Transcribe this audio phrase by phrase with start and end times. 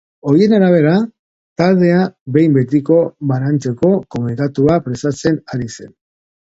[0.29, 0.93] Horien arabera,
[1.63, 1.99] taldea
[2.39, 2.99] behin betiko
[3.33, 5.99] banantzeko komunikatua prestatzen ari zen.